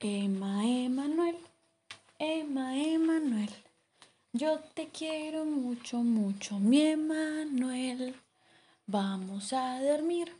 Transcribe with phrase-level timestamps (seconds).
[0.00, 1.36] Emma, Emanuel,
[2.20, 3.50] Emma, Emanuel.
[4.32, 8.14] Yo te quiero mucho, mucho, mi Emanuel.
[8.86, 10.32] Vamos a dormir,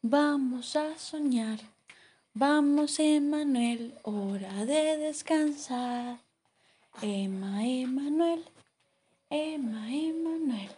[0.00, 1.58] vamos a soñar.
[2.34, 6.20] Vamos, Emanuel, hora de descansar.
[7.02, 8.44] Emma, Emanuel,
[9.28, 10.70] Emma, Emanuel.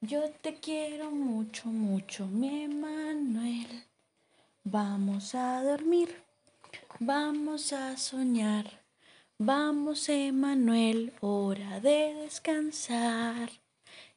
[0.00, 3.84] Yo te quiero mucho, mucho, mi Emanuel.
[4.64, 6.27] Vamos a dormir,
[7.00, 8.82] vamos a soñar.
[9.38, 13.50] Vamos, Emanuel, hora de descansar.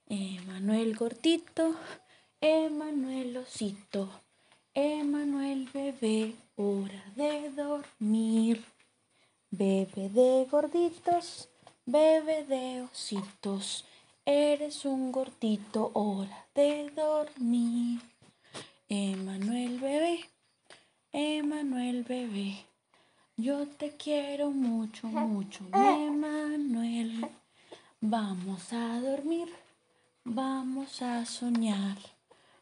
[0.08, 1.76] Emanuel gordito,
[2.42, 4.10] Emanuel osito,
[4.74, 8.64] Emanuel bebé, hora de dormir.
[9.52, 11.50] Bebe de gorditos,
[11.86, 13.86] bebe de ositos,
[14.26, 18.02] eres un gordito, hora de dormir.
[18.90, 20.20] Emanuel bebé,
[21.12, 22.66] Emanuel bebé,
[23.42, 27.28] yo te quiero mucho, mucho, mi Emanuel.
[28.00, 29.48] Vamos a dormir,
[30.24, 31.98] vamos a soñar.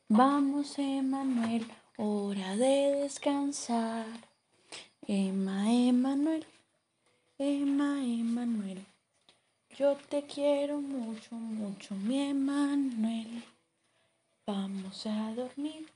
[0.08, 1.66] Vamos, Emanuel,
[1.98, 4.06] hora de descansar.
[5.06, 6.46] Emma, Emanuel.
[7.38, 8.86] Emma, Emanuel.
[9.78, 13.44] Yo te quiero mucho, mucho, mi Emanuel.
[14.46, 15.88] Vamos a dormir,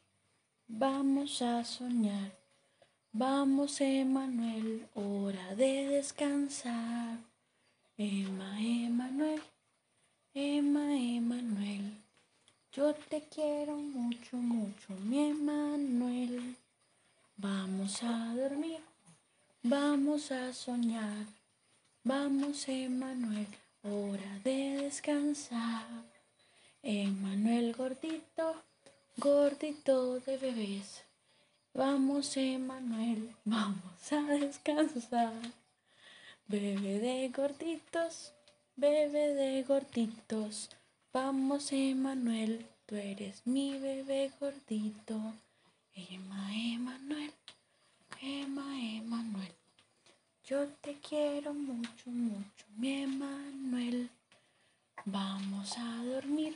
[0.67, 2.42] vamos a soñar.
[3.15, 7.19] Vamos, Emanuel, hora de descansar.
[7.95, 9.39] Emma, Emanuel,
[10.33, 11.93] Emma, Emanuel.
[12.71, 16.55] Yo te quiero mucho, mucho, mi Emanuel.
[17.37, 18.79] Vamos a dormir.
[19.61, 21.27] Vamos a soñar,
[22.03, 23.47] vamos Emanuel,
[23.83, 25.85] hora de descansar.
[26.81, 28.55] Emanuel gordito,
[29.17, 31.02] gordito de bebés.
[31.75, 35.33] Vamos Emanuel, vamos a descansar.
[36.47, 38.31] Bebé de gorditos,
[38.75, 40.69] bebé de gorditos.
[41.11, 45.33] Vamos Emanuel, tú eres mi bebé gordito.
[45.95, 47.33] Emma, Emanuel.
[48.21, 49.55] Emma, Emanuel.
[50.45, 54.11] Yo te quiero mucho, mucho, mi Emanuel.
[55.05, 56.55] Vamos a dormir,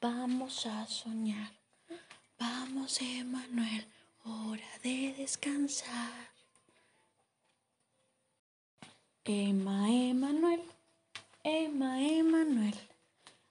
[0.00, 1.52] vamos a soñar.
[2.38, 3.86] Vamos, Emanuel,
[4.26, 6.30] hora de descansar.
[9.24, 10.62] Emma, Emanuel,
[11.42, 12.78] Emma, Emanuel.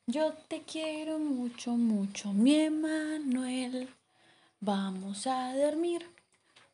[0.07, 3.89] Yo te quiero mucho, mucho, mi Emanuel.
[4.59, 6.05] Vamos a dormir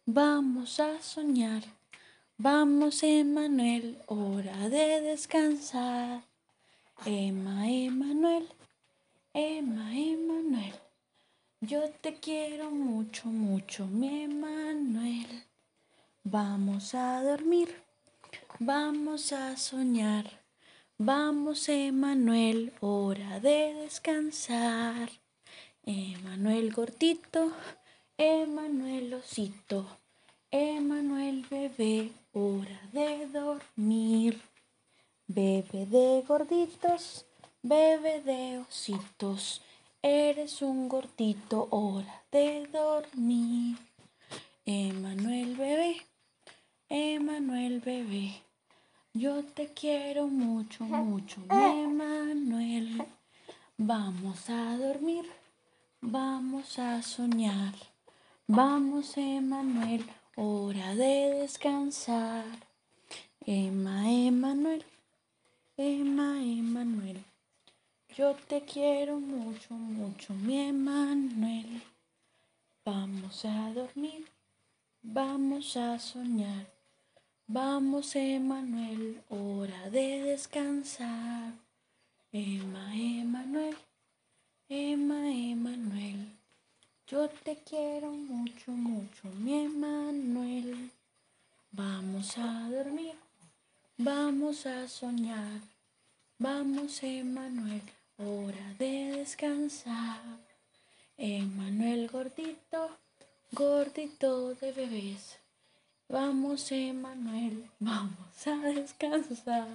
[0.08, 1.62] Vamos a soñar,
[2.38, 6.24] vamos Emanuel, hora de descansar.
[7.06, 8.50] Emma, Emanuel,
[9.32, 10.74] Emma, Emanuel,
[11.62, 15.44] yo te quiero mucho, mucho, mi Emanuel.
[16.24, 17.84] Vamos a dormir,
[18.58, 20.26] vamos a soñar,
[20.98, 25.12] vamos Emanuel, hora de descansar.
[25.86, 27.52] Emanuel gordito,
[28.18, 29.86] Emanuel osito,
[30.50, 34.42] Emanuel bebé, hora de dormir.
[35.28, 37.26] Bebe de gorditos,
[37.62, 39.62] bebe de ositos,
[40.02, 43.78] eres un gordito, hora de dormir.
[44.66, 45.98] Emanuel bebé,
[46.90, 48.42] Emanuel bebé,
[49.14, 53.04] yo te quiero mucho, mucho, Emanuel.
[53.78, 55.26] Vamos a dormir,
[56.00, 57.74] vamos a soñar.
[58.48, 62.44] Vamos, Emanuel, hora de descansar.
[63.46, 64.84] Emma, Emanuel,
[65.78, 67.31] Emma, Emanuel.
[68.18, 71.82] Yo te quiero mucho, mucho, mi Emanuel.
[72.84, 74.28] Vamos a dormir,
[75.02, 76.68] vamos a soñar.
[77.48, 81.54] Vamos, Emanuel, hora de descansar.
[82.34, 83.78] Emma, Emanuel,
[84.68, 86.34] Emma, Emanuel.
[87.08, 90.92] Yo te quiero mucho, mucho, mi Emanuel.
[91.72, 93.16] Vamos a dormir,
[93.98, 95.62] vamos a soñar.
[96.40, 97.84] Vamos, Emanuel,
[98.24, 100.22] hora de descansar.
[101.18, 102.98] Emanuel gordito,
[103.52, 105.38] gordito de bebés.
[106.08, 109.68] Vamos, Emanuel, vamos a descansar.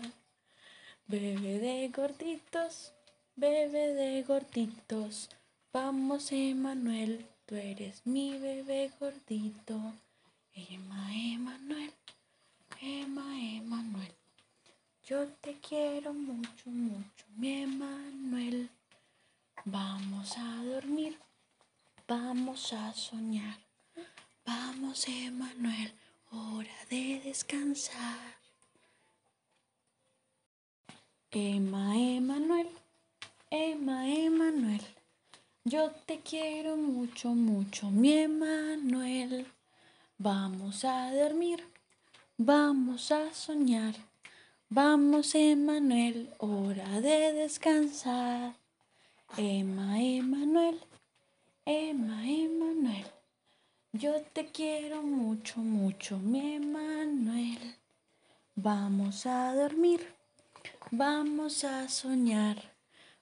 [1.07, 2.93] Bebe de gorditos,
[3.37, 5.31] bebe de gorditos.
[5.73, 9.95] Vamos, Emanuel, tú eres mi bebé gordito.
[10.55, 11.93] Emma, Emanuel,
[12.81, 14.26] Emma, Emanuel.
[15.09, 18.69] Yo te quiero mucho, mucho, mi Emanuel.
[19.65, 21.17] Vamos a dormir,
[22.09, 23.57] vamos a soñar.
[24.45, 25.93] Vamos, Emanuel,
[26.33, 28.19] hora de descansar.
[31.31, 32.69] Emma Emanuel,
[33.49, 34.83] Emma Emanuel,
[35.63, 39.47] yo te quiero mucho, mucho, mi Emanuel.
[40.19, 41.63] Vamos a dormir,
[42.37, 43.95] vamos a soñar.
[44.69, 48.57] Vamos, Emanuel, hora de descansar.
[49.39, 50.81] Emma, Emanuel,
[51.65, 53.07] Emma, Emanuel,
[53.93, 57.77] yo te quiero mucho, mucho, mi Emanuel.
[58.57, 60.05] Vamos a dormir,
[60.91, 62.75] vamos a soñar.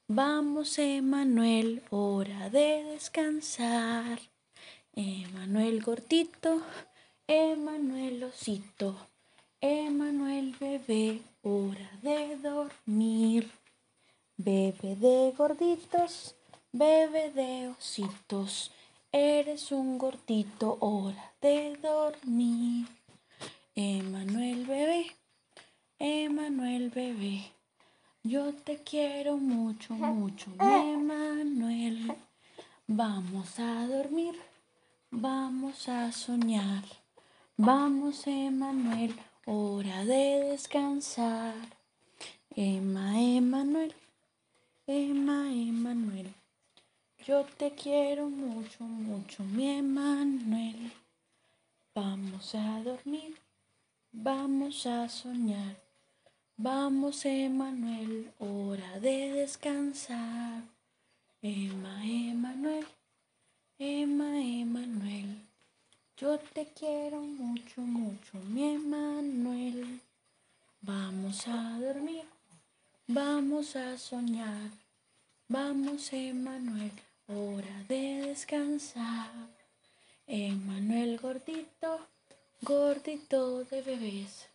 [0.08, 4.19] Vamos, Emanuel, hora de descansar.
[4.94, 6.62] Emanuel gordito,
[7.26, 8.97] Emanuel osito,
[9.66, 13.50] Emanuel bebé, hora de dormir.
[14.37, 16.34] Bebe de gorditos,
[16.70, 18.70] bebe de ositos,
[19.11, 22.87] eres un gordito, hora de dormir.
[23.75, 25.06] Emanuel bebé,
[25.99, 27.50] Emanuel bebé,
[28.22, 32.14] yo te quiero mucho, mucho, Emanuel.
[32.87, 34.38] Vamos a dormir,
[35.11, 36.84] vamos a soñar,
[37.56, 41.55] vamos, Emanuel, hora de descansar.
[42.56, 43.94] Emma, Emanuel.
[44.87, 46.32] Emma Emanuel.
[47.26, 50.93] Yo te quiero mucho, mucho, mi Emanuel.
[51.94, 53.35] Vamos a dormir,
[54.12, 55.76] vamos a soñar.
[56.56, 60.62] Vamos, Emanuel, hora de descansar.
[61.40, 62.87] Emma Emanuel,
[63.79, 65.53] Emma Emanuel.
[66.16, 70.00] Yo te quiero mucho, mucho, mi Emanuel.
[70.81, 72.25] Vamos a dormir.
[73.06, 74.70] Vamos a soñar,
[75.46, 76.93] vamos Emanuel,
[77.28, 79.31] hora de descansar.
[80.26, 82.00] Emanuel gordito,
[82.62, 84.49] gordito de bebés.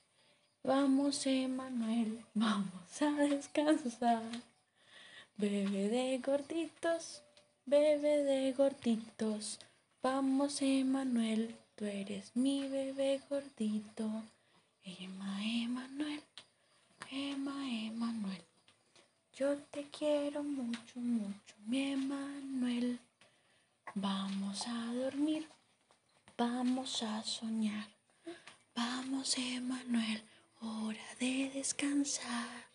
[0.63, 4.23] Vamos Emanuel, vamos a descansar.
[5.37, 7.21] Bebe de gorditos,
[7.67, 9.59] bebe de gorditos.
[10.01, 14.23] Vamos Emanuel, tú eres mi bebé gordito.
[14.81, 16.23] Ema, Emanuel.
[17.11, 18.41] Emma Emanuel.
[19.33, 22.97] Yo te quiero mucho, mucho, mi Emanuel.
[23.93, 25.45] Vamos a dormir,
[26.37, 27.89] vamos a soñar.
[28.73, 30.23] Vamos, Emanuel,
[30.61, 32.69] hora de descansar.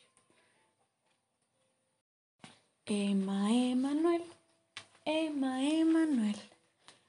[2.85, 4.25] Emma Emanuel,
[5.07, 6.54] Emma Emanuel.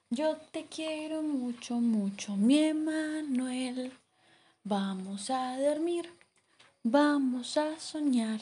[0.10, 3.92] Yo te quiero mucho, mucho, mi Emanuel.
[4.63, 6.10] Vamos a dormir
[6.88, 8.42] Vamos a soñar,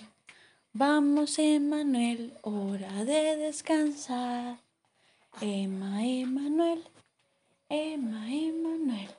[0.74, 4.60] vamos Emanuel, hora de descansar.
[5.39, 6.83] Emma Emanuel,
[7.69, 9.09] Emma Emanuel,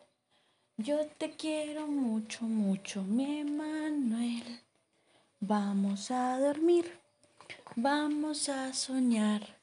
[0.77, 4.61] yo te quiero mucho, mucho, mi Emanuel.
[5.41, 6.93] Vamos a dormir,
[7.77, 9.54] vamos a soñar,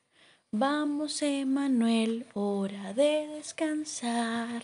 [0.51, 4.63] vamos Emanuel, hora de descansar.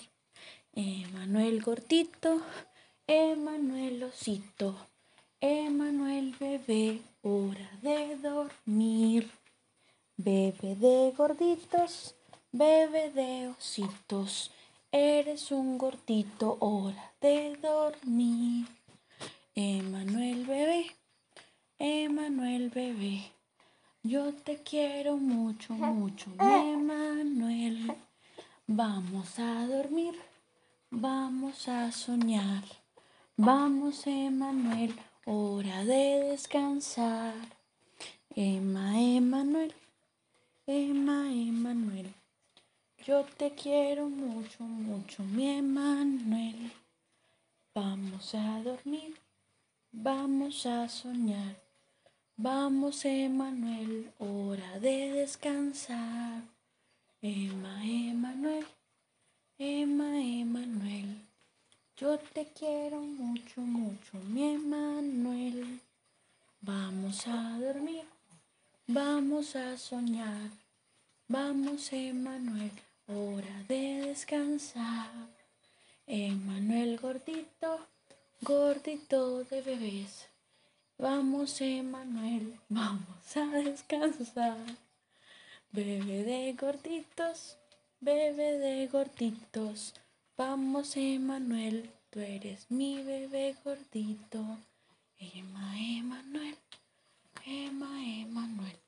[0.73, 2.41] Emanuel gordito,
[3.07, 4.75] Emanuel osito,
[5.39, 9.31] Emanuel bebé, hora de dormir.
[10.17, 12.15] Bebe de gorditos,
[12.51, 14.51] bebe de ositos,
[14.91, 18.67] eres un gordito, hora de dormir.
[19.55, 20.85] Emanuel bebé,
[21.79, 23.31] Emanuel bebé,
[24.07, 27.93] yo te quiero mucho, mucho, Emanuel.
[28.65, 30.15] Vamos a dormir,
[30.89, 32.63] vamos a soñar.
[33.35, 34.95] Vamos, Emanuel,
[35.25, 37.33] hora de descansar.
[38.35, 39.73] Emma, Emanuel,
[40.65, 42.13] Emma, Emanuel.
[43.05, 46.71] Yo te quiero mucho, mucho, mi Emanuel.
[47.75, 49.15] Vamos a dormir,
[49.91, 51.66] vamos a soñar.
[52.39, 56.43] Vamos, Emanuel, hora de descansar.
[57.19, 58.63] Emma, Emanuel,
[59.57, 61.19] Emma, Emanuel.
[61.97, 65.81] Yo te quiero mucho, mucho, mi Emanuel.
[66.61, 68.03] Vamos a dormir,
[68.85, 70.51] vamos a soñar.
[71.27, 72.71] Vamos, Emanuel,
[73.07, 75.09] hora de descansar.
[76.05, 77.79] Emanuel gordito,
[78.41, 80.27] gordito de bebés.
[80.99, 84.57] Vamos, Emanuel, vamos a descansar.
[85.71, 87.55] Bebe de gorditos,
[88.01, 89.93] bebe de gorditos.
[90.35, 94.57] Vamos, Emanuel, tú eres mi bebé gordito.
[95.19, 96.57] Emma, Emanuel,
[97.45, 98.79] Emma, Emanuel.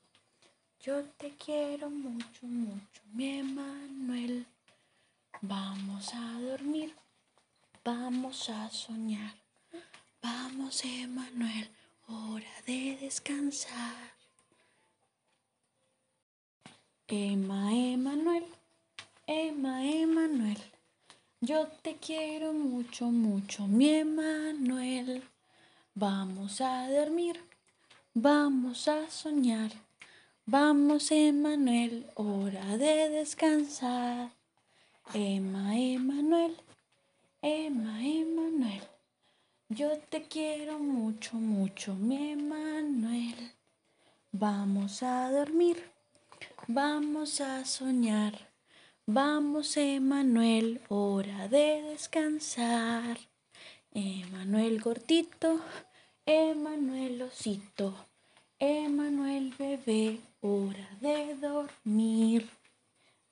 [0.82, 4.48] Yo te quiero mucho, mucho, mi Emanuel.
[5.42, 6.92] Vamos a dormir,
[7.86, 9.36] vamos a soñar.
[10.24, 11.70] Vamos, Emanuel,
[12.10, 14.14] hora de descansar.
[17.08, 18.46] Emma, Emanuel,
[19.28, 20.62] Emma, Emanuel,
[21.42, 25.24] yo te quiero mucho, mucho, mi Emanuel.
[25.96, 27.40] Vamos a dormir,
[28.14, 29.72] vamos a soñar.
[30.46, 34.32] Vamos, Emanuel, hora de descansar.
[35.14, 36.56] Emma, Emanuel,
[37.42, 38.82] Emma, Emanuel,
[39.70, 43.54] yo te quiero mucho, mucho, mi Emanuel.
[44.32, 45.92] Vamos a dormir,
[46.68, 48.50] vamos a soñar.
[49.06, 53.18] Vamos, Emanuel, hora de descansar.
[53.92, 55.60] Emanuel gordito,
[56.26, 57.94] Emanuel osito,
[58.60, 62.50] Emanuel bebé, hora de dormir.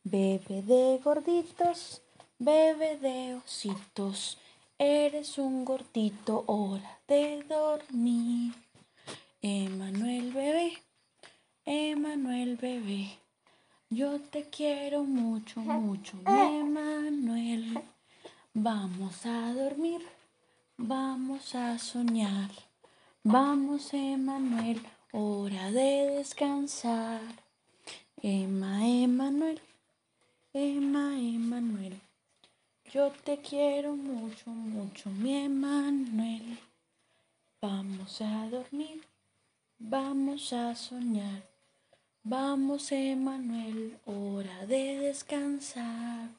[0.04, 2.02] Bebe de gorditos,
[2.40, 4.40] bebe de ositos,
[4.80, 8.54] eres un gordito, hora de dormir.
[9.42, 10.74] Emanuel bebé,
[11.66, 13.18] Emanuel bebé,
[13.90, 17.80] yo te quiero mucho, mucho, Emanuel.
[18.54, 20.02] Vamos a dormir,
[20.78, 22.50] vamos a soñar.
[23.24, 24.82] Vamos, Emanuel,
[25.12, 27.22] hora de descansar.
[28.22, 28.86] Emma.
[30.54, 32.00] Emma, Emanuel.
[32.98, 36.58] Yo te quiero mucho, mucho, mi Emanuel.
[37.62, 39.04] Vamos a dormir,
[39.78, 41.44] vamos a soñar.
[42.24, 46.30] Vamos, Emanuel, hora de descansar.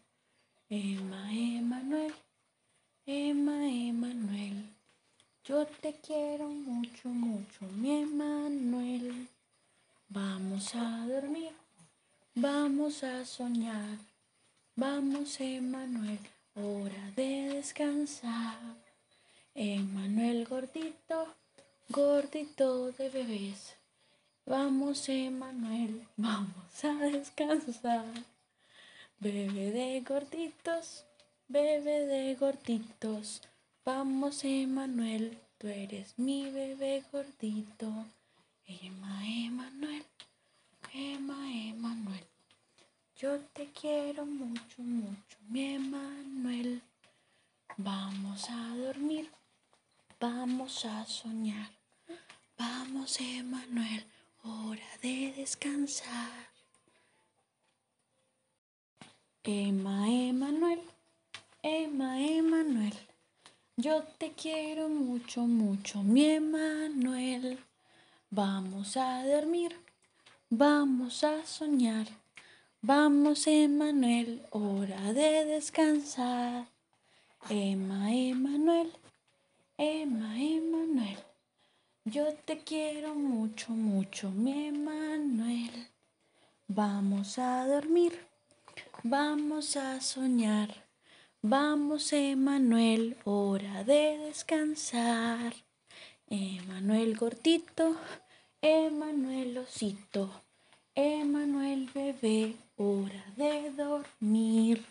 [0.68, 2.12] Emma, Emanuel,
[3.06, 4.58] Emma, Emanuel.
[5.44, 9.28] Yo te quiero mucho, mucho, mi Emanuel.
[10.08, 11.52] Vamos a dormir.
[12.34, 13.98] Vamos a soñar,
[14.74, 16.18] vamos Emanuel,
[16.60, 18.58] hora de descansar.
[19.54, 21.34] Emanuel gordito,
[21.88, 23.74] gordito de bebés.
[24.46, 28.06] Vamos Emanuel, vamos a descansar.
[29.20, 31.04] Bebe de gorditos,
[31.48, 33.42] bebe de gorditos.
[33.84, 38.06] Vamos Emanuel, tú eres mi bebé gordito.
[38.66, 40.04] Emma, Emanuel.
[40.92, 42.37] Emma, Emanuel.
[43.20, 46.80] Yo te quiero mucho, mucho, mi Emanuel.
[47.76, 49.28] Vamos a dormir,
[50.20, 51.68] vamos a soñar.
[52.56, 54.04] Vamos, Emanuel,
[54.44, 56.48] hora de descansar.
[59.42, 60.80] Emma, Emanuel,
[61.60, 62.94] Emma, Emanuel.
[63.76, 67.58] Yo te quiero mucho, mucho, mi Emanuel.
[68.30, 69.74] Vamos a dormir
[70.50, 72.06] Vamos a soñar,
[72.82, 76.68] vamos Emanuel, hora de descansar.
[77.50, 78.92] Emma, Emanuel,
[79.76, 81.18] Emma, Emanuel,
[82.04, 85.88] yo te quiero mucho, mucho, mi Emanuel.
[86.66, 88.12] Vamos a dormir,
[89.02, 90.86] vamos a soñar,
[91.42, 95.54] vamos Emanuel, hora de descansar.
[96.28, 97.96] Emanuel gordito,
[98.60, 100.42] Emanuel osito,
[101.00, 104.84] Emanuel bebé, hora de dormir.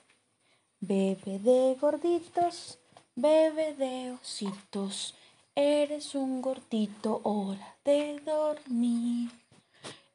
[0.80, 2.80] Bebe de gorditos,
[3.14, 5.14] bebe de ositos,
[5.54, 9.32] eres un gordito, hora de dormir.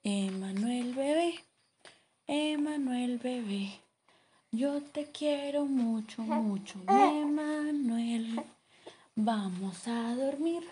[0.03, 1.35] Emanuel bebé,
[2.27, 3.79] Emanuel bebé,
[4.51, 8.43] yo te quiero mucho, mucho, Emanuel.
[9.15, 10.67] Vamos a dormir,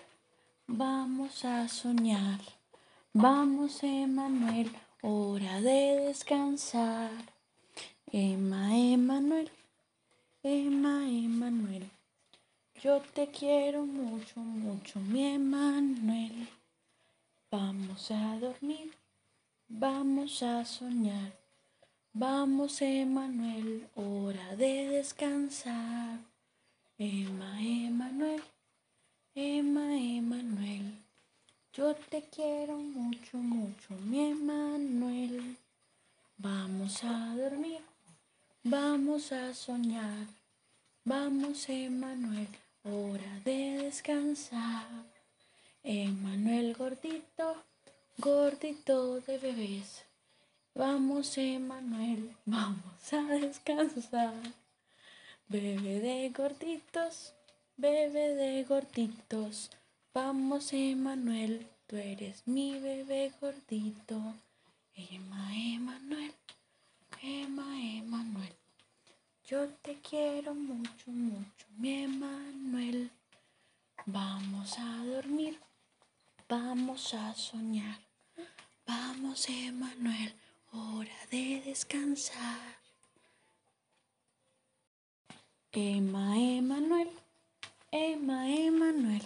[0.67, 2.41] vamos a soñar.
[3.13, 4.71] Vamos, Emanuel,
[5.03, 7.11] hora de descansar.
[8.13, 9.51] Emma, Emanuel,
[10.43, 11.89] Emma, Emanuel.
[12.83, 16.49] Yo te quiero mucho, mucho, mi Emanuel.
[17.51, 18.93] Vamos a dormir,
[19.69, 21.33] vamos a soñar.
[22.13, 26.19] Vamos, Emanuel, hora de descansar.
[26.99, 28.43] Emma, Emanuel,
[29.35, 30.93] Emma, Emanuel.
[31.73, 34.30] Yo te quiero mucho, mucho, mi.
[36.91, 37.83] Vamos a dormir,
[38.65, 40.27] vamos a soñar.
[41.05, 42.49] Vamos, Emanuel,
[42.83, 44.89] hora de descansar.
[45.85, 47.63] Emanuel gordito,
[48.19, 50.05] gordito de bebés.
[50.75, 54.35] Vamos, Emanuel, vamos a descansar.
[55.47, 57.35] Bebe de gorditos,
[57.77, 59.71] bebe de gorditos.
[60.13, 64.35] Vamos, Emanuel, tú eres mi bebé gordito.
[64.97, 66.35] Emma, Emanuel,
[67.23, 68.55] Emma, Emanuel.
[69.45, 73.11] Yo te quiero mucho, mucho, mi Emanuel.
[74.07, 75.61] Vamos a dormir,
[76.49, 77.99] vamos a soñar.
[78.87, 80.33] Vamos, Emanuel,
[80.73, 82.79] hora de descansar.
[85.73, 87.11] Emma, Emanuel,
[87.91, 89.23] Emma, Emanuel.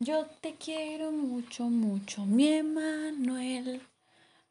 [0.00, 3.80] Yo te quiero mucho, mucho, mi Emanuel.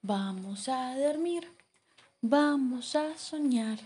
[0.02, 1.53] Vamos a dormir,
[2.24, 3.80] vamos a soñar.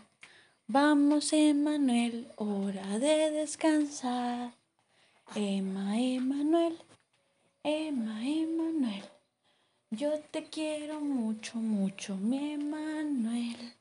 [0.68, 4.54] Vamos, Emanuel, hora de descansar.
[5.34, 6.78] Emma, Emanuel,
[7.64, 9.04] Emma, Emanuel.
[9.90, 13.74] Yo te quiero mucho, mucho, mi Emanuel.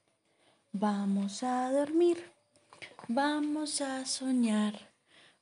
[0.72, 2.25] Vamos a dormir,
[3.08, 4.75] vamos a soñar.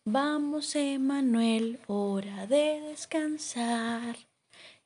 [0.04, 4.16] Vamos, Emanuel, hora de descansar.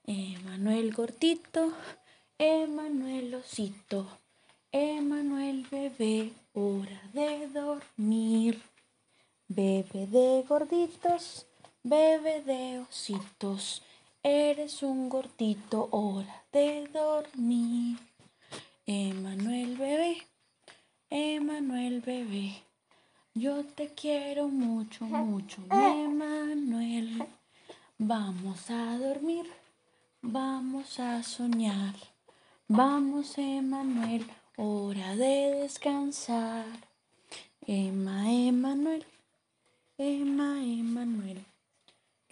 [0.04, 1.72] Emanuel gordito,
[2.40, 4.06] Emanuel osito,
[4.70, 8.62] Emanuel bebé, hora de dormir.
[9.48, 11.46] Bebe de gorditos,
[11.82, 13.82] bebe de ositos,
[14.22, 17.98] eres un gordito, hora de dormir.
[18.86, 20.18] Emanuel bebé,
[21.10, 22.54] Emanuel bebé,
[23.34, 27.26] yo te quiero mucho, mucho, Emanuel.
[27.98, 29.50] Vamos a dormir,
[30.22, 31.96] vamos a soñar.
[32.70, 34.26] Vamos, Emanuel,
[34.58, 36.66] hora de descansar.
[37.66, 39.06] Emma, Emanuel.
[39.96, 41.46] Emma, Emanuel.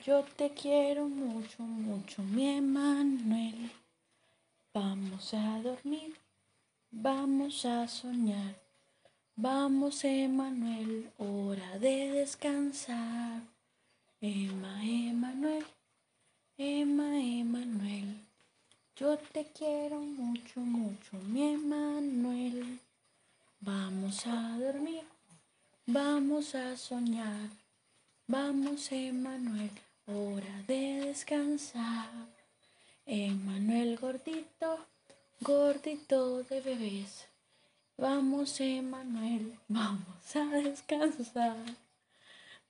[0.05, 3.71] Yo te quiero mucho, mucho, mi Emanuel.
[4.75, 6.15] Vamos a dormir,
[6.91, 8.61] vamos a soñar.
[9.37, 13.41] Vamos, Emanuel, hora de descansar.
[14.21, 15.65] Emma, Emanuel,
[16.59, 18.26] Emma, Emanuel.
[18.97, 22.81] Yo te quiero mucho, mucho, mi Emanuel.
[23.61, 25.05] Vamos a dormir.
[25.89, 27.51] Vamos a soñar,
[28.27, 29.71] vamos Emanuel,
[30.07, 32.11] hora de descansar.
[33.07, 34.85] Emanuel gordito,
[35.41, 37.29] gordito de bebés.
[37.99, 41.65] Vamos Emanuel, vamos a descansar.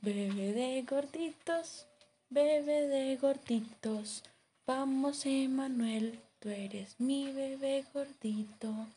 [0.03, 1.87] Bebe de gorditos,
[2.29, 4.25] bebe de gorditos.
[4.69, 8.89] Vamos Emanuel, tú eres mi bebé gordito.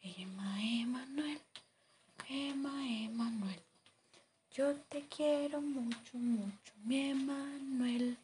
[0.00, 1.38] Emma, Emanuel.
[2.26, 2.72] Emma,
[3.04, 3.60] Emanuel.
[4.50, 8.16] Yo te quiero mucho, mucho, mi Emanuel.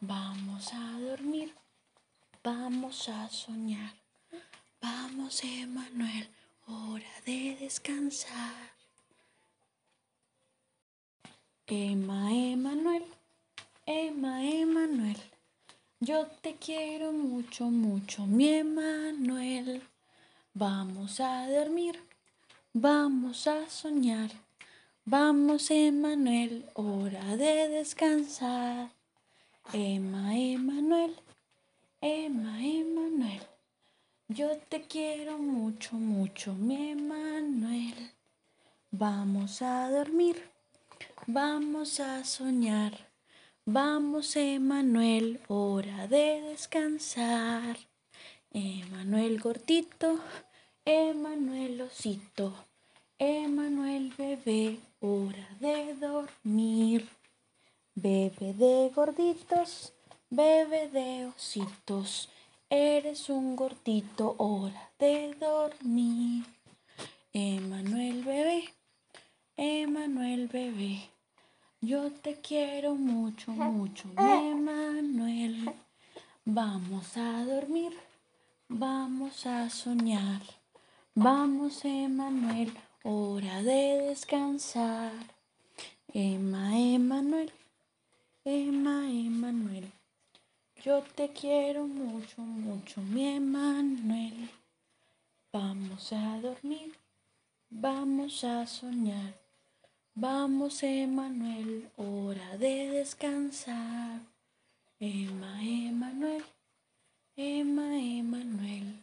[0.00, 1.52] Vamos a dormir,
[2.42, 3.92] vamos a soñar.
[4.80, 6.26] Vamos, Emanuel,
[6.68, 8.72] hora de descansar.
[11.66, 13.04] Emma, Emanuel,
[13.84, 15.37] Emma, Emanuel.
[16.00, 19.82] Yo te quiero mucho, mucho, mi Emanuel.
[20.54, 22.08] Vamos a dormir
[22.74, 24.30] Vamos a soñar,
[25.04, 28.90] vamos Emanuel, hora de descansar.
[29.72, 31.16] Emma, Emanuel,
[32.00, 33.40] Emma, Emanuel,
[34.28, 38.12] yo te quiero mucho, mucho, mi Emanuel.
[38.90, 40.48] Vamos a dormir,
[41.26, 43.07] vamos a soñar,
[43.70, 47.76] vamos Emanuel, hora de descansar.
[48.50, 50.18] Emanuel gordito,
[50.86, 52.54] Emanuel osito.
[53.18, 57.06] Emanuel bebé, hora de dormir.
[57.94, 59.92] Bebe de gorditos,
[60.30, 62.30] bebe de ositos.
[62.70, 66.46] Eres un gordito, hora de dormir.
[67.34, 68.64] Emanuel bebé,
[69.58, 71.17] Emanuel bebé.
[71.80, 75.72] Yo te quiero mucho, mucho, Emanuel.
[76.44, 77.92] Vamos a dormir,
[78.68, 80.42] vamos a soñar.
[81.14, 82.72] Vamos, Emanuel
[83.04, 85.12] hora de descansar.
[86.12, 87.52] Emma, Emanuel,
[88.44, 89.92] Emma, Emanuel.
[90.82, 94.50] Yo te quiero mucho, mucho, mi Emanuel.
[95.52, 96.92] Vamos a dormir,
[97.70, 99.47] vamos a soñar.
[100.20, 104.18] Vamos, Emanuel, hora de descansar.
[104.98, 106.44] Emma, Emanuel,
[107.36, 108.98] Emma, Emanuel.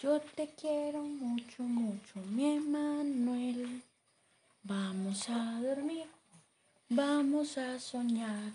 [0.00, 3.82] Yo te quiero mucho, mucho, mi Emanuel.
[4.64, 6.06] Vamos a dormir,
[6.88, 8.52] vamos a soñar.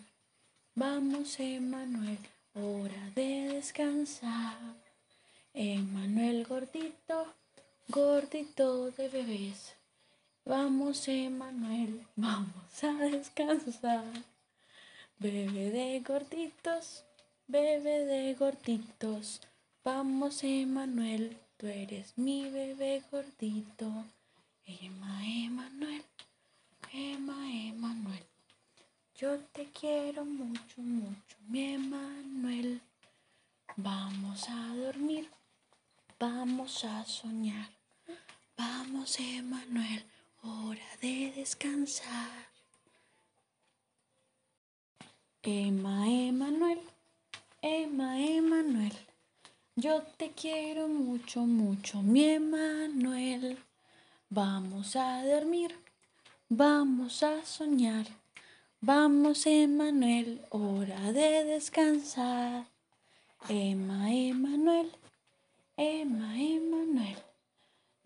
[0.76, 2.20] Vamos, Emanuel,
[2.54, 4.58] hora de descansar.
[5.54, 7.34] Emanuel gordito,
[7.88, 9.77] gordito de bebés.
[10.48, 14.06] Vamos, Emanuel, vamos a descansar.
[15.20, 17.04] Bebe de gorditos,
[17.48, 19.42] bebe de gorditos.
[19.84, 23.92] Vamos, Emanuel, tú eres mi bebé gordito.
[24.66, 26.06] Emma, Emanuel,
[26.94, 28.24] Emma, Emanuel.
[29.18, 32.80] Yo te quiero mucho, mucho, mi Emanuel.
[33.76, 35.30] Vamos a dormir,
[36.18, 37.70] vamos a soñar.
[38.56, 40.06] Vamos, Emanuel,
[40.48, 42.48] hora de descansar.
[45.44, 46.80] Emma, Emanuel,
[47.62, 48.94] Emma, Emanuel.
[49.76, 53.58] Yo te quiero mucho, mucho, mi Emanuel.
[54.30, 55.76] Vamos a dormir,
[56.50, 58.08] vamos a soñar.
[58.82, 62.66] Vamos, Emanuel, hora de descansar.
[63.50, 64.92] Emma, Emanuel,
[65.78, 67.27] Emma, Emanuel.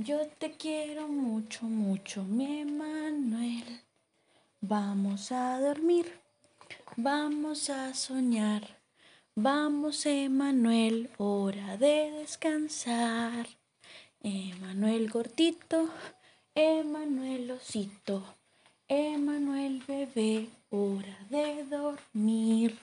[0.04, 3.82] Yo te quiero mucho, mucho, mi Emanuel.
[4.60, 6.12] Vamos a dormir,
[6.96, 8.64] vamos a soñar.
[9.36, 13.46] Vamos, Emanuel, hora de descansar.
[14.24, 15.90] Emanuel gordito,
[16.56, 18.24] Emanuel osito,
[18.88, 22.80] Emanuel bebé, hora de dormir.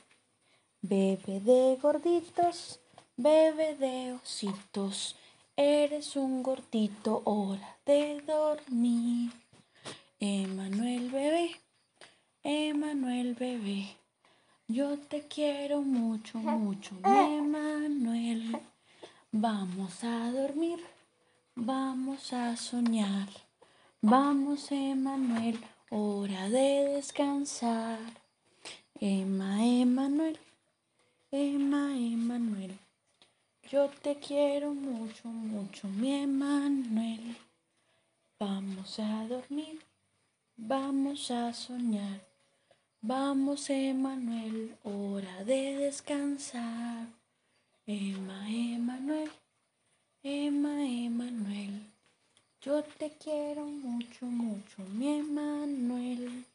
[0.83, 2.79] Bebe de gorditos,
[3.17, 5.17] bebe de ositos,
[5.59, 9.33] eres un gordito, hora de dormir.
[10.21, 11.51] Emanuel bebé,
[12.45, 13.89] Emanuel bebé.
[14.69, 18.57] Yo te quiero mucho, mucho, Emanuel.
[19.33, 20.79] Vamos a dormir,
[21.57, 23.29] vamos a soñar.
[24.01, 25.59] Vamos, Emanuel,
[25.91, 27.99] hora de descansar.
[29.01, 30.39] Emma, Emanuel,
[31.33, 32.79] Emma, Emanuel.
[33.71, 37.37] Yo te quiero mucho, mucho, mi Emanuel.
[38.41, 39.79] Vamos a dormir,
[40.57, 42.27] vamos a soñar.
[43.03, 47.09] Vamos, Emanuel, hora de descansar.
[47.87, 49.31] Emma, Emanuel,
[50.23, 51.83] Emma, Emanuel.
[52.63, 56.47] Yo te quiero mucho, mucho, mi Emanuel.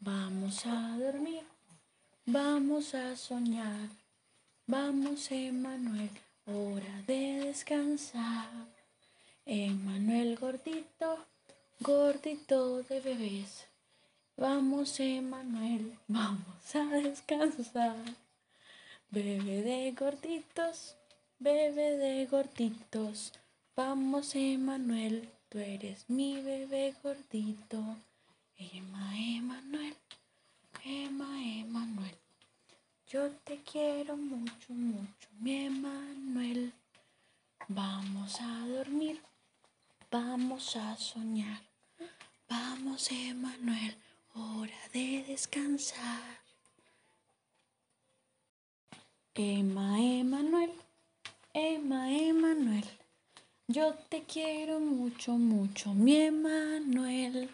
[0.00, 1.44] Vamos a dormir,
[2.26, 3.88] vamos a soñar.
[4.66, 6.10] Vamos, Emanuel,
[6.46, 8.50] hora de descansar.
[9.46, 11.18] Emanuel gordito,
[11.80, 13.66] gordito de bebés.
[14.36, 17.96] Vamos, Emanuel, vamos a descansar.
[19.10, 20.96] Bebe de gorditos,
[21.38, 23.32] bebe de gorditos.
[23.76, 27.80] Vamos, Emanuel, tú eres mi bebé gordito.
[28.56, 29.96] Emma, Emanuel,
[30.84, 32.21] Emma, Emanuel.
[33.12, 36.72] Yo te quiero mucho, mucho, mi Emanuel.
[37.68, 39.20] Vamos a dormir,
[40.10, 41.60] vamos a soñar.
[42.48, 43.94] Vamos, Emanuel
[44.32, 46.40] hora de descansar.
[49.34, 50.72] Emma, Emanuel,
[51.52, 52.88] Emma, Emanuel.
[53.68, 57.50] Yo te quiero mucho, mucho, mi Emanuel.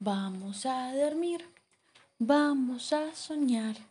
[0.00, 1.48] Vamos a dormir,
[2.18, 3.89] vamos a soñar.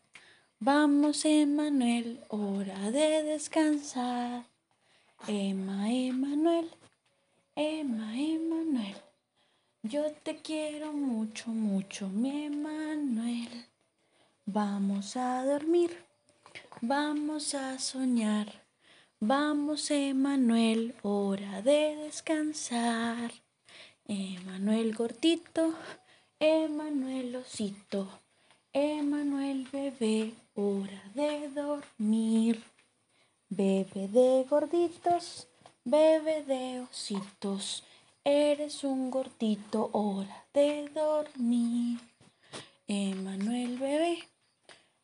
[0.61, 4.45] Vamos, Emanuel, hora de descansar.
[5.25, 6.69] Emma, Emanuel,
[7.55, 8.97] Emma, Emanuel.
[9.83, 13.67] Yo te quiero mucho, mucho, mi Emanuel.
[14.45, 15.97] Vamos a dormir,
[16.81, 18.47] vamos a soñar.
[19.21, 23.31] Vamos, Emanuel, hora de descansar.
[24.05, 25.73] Emanuel gordito,
[26.37, 28.09] Emanuel osito,
[28.73, 32.61] Emanuel bebé, hora de dormir.
[33.49, 35.47] Bebe de gorditos,
[35.83, 37.83] bebe de ositos.
[38.23, 41.99] Eres un gordito, hora de dormir.
[42.87, 44.19] Emanuel bebé,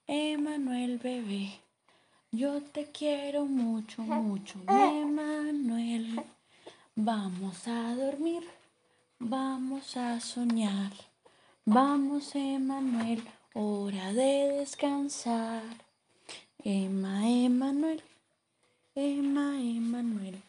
[0.07, 1.45] Emanuel bebé.
[2.31, 6.21] Yo te quiero mucho, mucho, Emanuel.
[6.95, 8.43] Vamos a dormir,
[9.19, 10.91] vamos a soñar.
[11.67, 13.23] Vamos, Emanuel,
[13.57, 15.63] hora de descansar.
[16.61, 18.03] Emma, Emanuel,
[18.93, 20.41] Emma, Emanuel.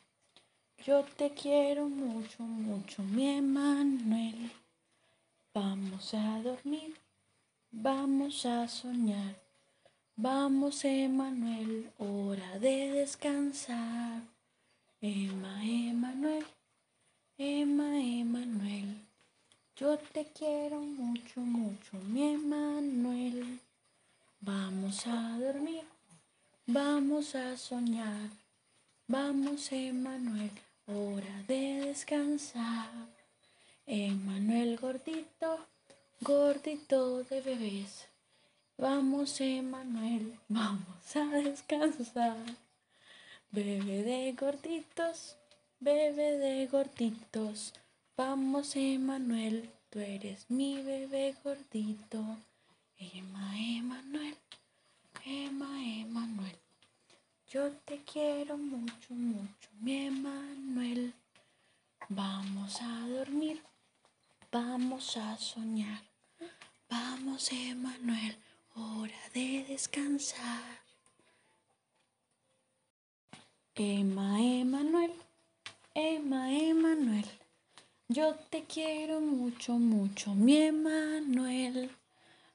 [0.85, 4.51] Yo te quiero mucho, mucho, mi Emanuel.
[5.55, 6.97] Vamos a dormir,
[7.71, 9.37] vamos a soñar.
[10.17, 14.23] Vamos, Emanuel, hora de descansar.
[15.01, 16.45] Emma, Emanuel,
[17.39, 19.06] Emma, Emanuel.
[19.79, 23.61] Yo te quiero mucho, mucho, mi Emanuel.
[24.41, 25.85] Vamos a dormir,
[26.67, 28.31] vamos a soñar.
[29.07, 30.51] Vamos, Emanuel
[30.87, 32.89] hora de descansar.
[33.87, 35.67] Emanuel gordito,
[36.23, 38.09] gordito de bebés.
[38.79, 42.39] Vamos, Emanuel, vamos a descansar.
[43.51, 45.37] Bebe de gorditos,
[45.81, 47.75] bebe de gorditos.
[48.19, 52.39] Vamos, Emanuel, tú eres mi bebé gordito.
[52.99, 54.35] Emma, Emanuel,
[55.23, 56.57] Emma, Emanuel.
[57.51, 61.13] Yo te quiero mucho, mucho, mi Emanuel.
[62.09, 63.63] Vamos a dormir,
[64.51, 66.01] vamos a soñar.
[66.89, 68.39] Vamos, Emanuel,
[68.77, 70.81] hora de descansar.
[73.75, 75.13] Emma, Emanuel,
[75.93, 77.46] Emma, Emanuel.
[78.09, 81.91] Yo te quiero mucho, mucho, mi Emanuel.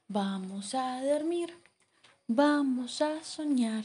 [0.08, 1.52] Vamos a dormir,
[2.26, 3.84] vamos a soñar.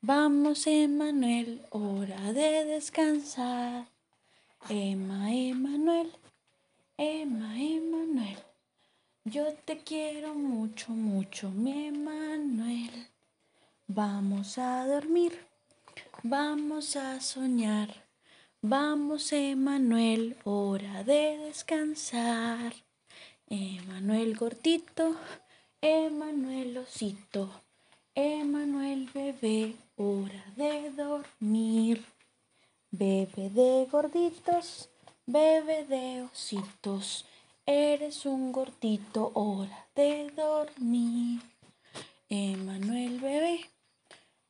[0.00, 3.88] Vamos, Emanuel, hora de descansar.
[4.68, 6.12] Emma, Emanuel,
[6.96, 8.38] Emma, Emanuel.
[9.24, 13.08] Yo te quiero mucho, mucho, mi Emanuel.
[13.88, 15.44] Vamos a dormir,
[16.22, 18.03] vamos a soñar.
[18.66, 22.72] Vamos, Emanuel, hora de descansar.
[23.46, 25.16] Emanuel gordito,
[25.82, 27.50] Emanuel osito,
[28.14, 32.02] Emanuel bebé, hora de dormir.
[32.90, 34.88] Bebe de gorditos,
[35.26, 37.26] bebe de ositos.
[37.66, 41.42] Eres un gordito, hora de dormir.
[42.30, 43.60] Emanuel bebé,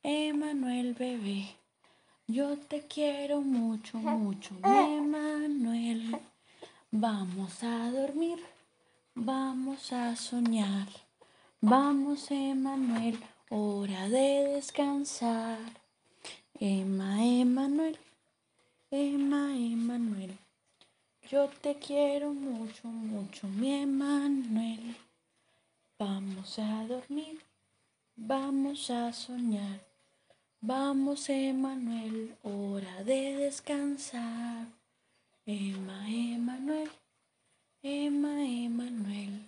[0.05, 1.63] Emanuel bebé.
[2.26, 6.18] Yo te quiero mucho, mucho, Emanuel.
[6.90, 8.38] Vamos a dormir,
[9.14, 10.88] vamos a soñar.
[11.60, 15.58] Vamos, Emanuel, hora de descansar.
[16.58, 17.98] Emma, Emanuel,
[18.90, 20.38] Emma, Emanuel.
[21.30, 24.96] Yo te quiero mucho, mucho, mi Emanuel.
[25.98, 27.38] Vamos a dormir,
[28.16, 29.84] vamos a soñar.
[30.66, 34.66] Vamos, Emanuel, hora de descansar.
[35.44, 36.90] Emma, Emanuel,
[37.83, 39.44] Emma, Emanuel.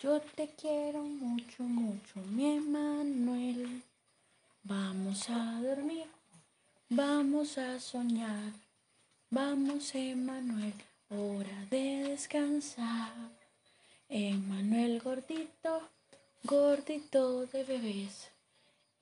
[0.00, 3.84] Yo te quiero mucho, mucho, mi Emanuel.
[4.64, 6.06] Vamos a dormir,
[6.88, 8.52] vamos a soñar.
[9.30, 10.74] Vamos, Emanuel
[11.08, 13.12] hora de descansar.
[14.08, 15.88] Emanuel gordito,
[16.42, 18.32] gordito de bebés.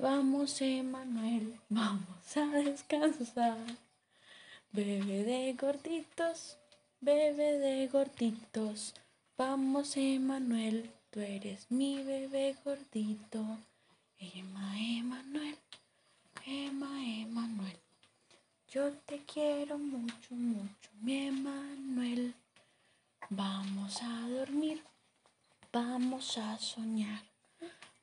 [0.02, 3.58] Vamos, Emanuel, vamos a descansar.
[4.72, 6.56] Bebe de gorditos,
[7.02, 8.94] bebe de gorditos.
[9.36, 13.44] Vamos, Emanuel, tú eres mi bebé gordito.
[14.18, 15.58] Emma, Emanuel,
[16.46, 17.78] Emma, Emanuel.
[18.70, 22.34] Yo te quiero mucho, mucho, mi Emanuel.
[23.28, 24.82] Vamos a dormir,
[25.70, 27.22] vamos a soñar.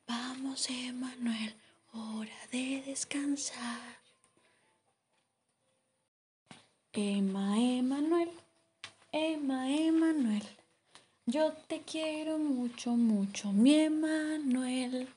[0.05, 1.55] Vamos, Emanuel,
[1.93, 3.97] hora de descansar.
[6.93, 8.31] Emma, Emanuel,
[9.11, 10.43] Emma, Emanuel.
[11.25, 15.07] Yo te quiero mucho, mucho, mi Emanuel.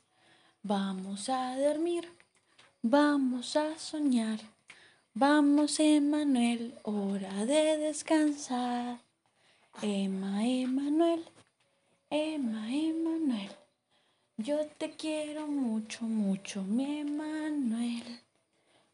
[0.63, 2.09] Vamos a dormir,
[2.83, 4.41] vamos a soñar.
[5.15, 9.01] Vamos, Emanuel, hora de descansar.
[9.83, 11.25] Emma, Emanuel,
[12.11, 13.60] Emma, Emanuel.
[14.43, 18.21] Yo te quiero mucho, mucho, mi Emanuel.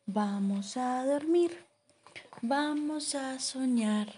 [0.04, 1.64] Vamos a dormir,
[2.42, 4.08] vamos a soñar.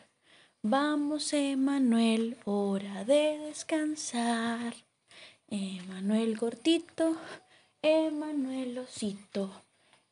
[0.62, 4.72] Vamos, Emanuel, hora de descansar.
[5.50, 7.18] Emanuel gordito,
[7.82, 9.50] Emanuel osito.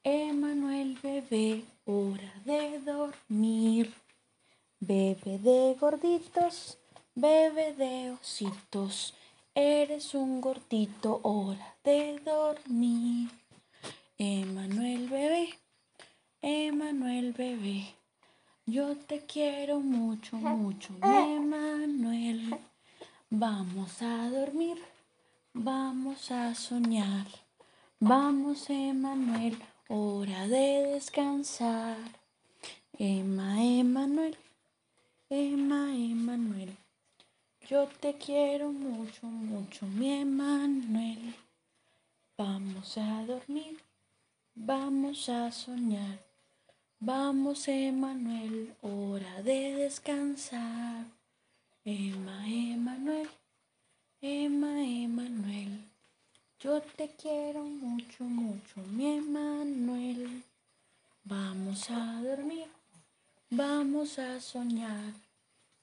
[0.05, 3.94] Emanuel bebé, hora de dormir.
[4.81, 6.76] Bebe de gorditos,
[7.14, 9.14] bebe de ositos.
[9.58, 13.30] Eres un gordito, hora de dormir.
[14.18, 15.48] Emanuel bebé,
[16.42, 17.86] Emanuel bebé.
[18.66, 22.54] Yo te quiero mucho, mucho, Emanuel.
[23.30, 24.76] Vamos a dormir,
[25.54, 27.26] vamos a soñar.
[27.98, 29.56] Vamos, Emanuel
[29.88, 31.96] hora de descansar.
[32.98, 34.36] Emma, Emanuel,
[35.30, 36.76] Emma, Emanuel.
[37.68, 41.35] Yo te quiero mucho, mucho, mi Emanuel.
[42.38, 43.76] Vamos a dormir,
[44.55, 46.20] vamos a soñar.
[47.00, 51.07] Vamos, Emanuel, hora de descansar.
[51.85, 53.29] Emma, Emanuel,
[54.20, 55.81] Emma, Emanuel.
[56.61, 60.44] Yo te quiero mucho, mucho, mi Emanuel.
[61.24, 62.68] Vamos a dormir,
[63.50, 65.12] vamos a soñar.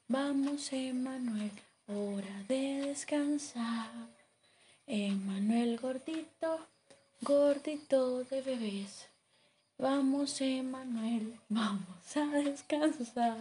[0.07, 1.51] Vamos, Emanuel,
[1.95, 3.91] hora de descansar.
[4.87, 6.59] Emanuel gordito,
[7.21, 9.07] gordito de bebés.
[9.77, 13.37] Vamos, Emanuel, vamos a descansar.